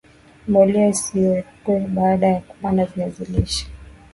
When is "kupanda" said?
2.41-2.85